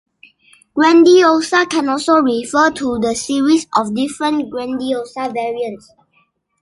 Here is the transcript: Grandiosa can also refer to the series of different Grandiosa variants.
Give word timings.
Grandiosa 0.73 1.67
can 1.67 1.87
also 1.87 2.13
refer 2.13 2.71
to 2.71 2.97
the 2.97 3.13
series 3.13 3.67
of 3.77 3.93
different 3.93 4.49
Grandiosa 4.49 5.31
variants. 5.31 5.93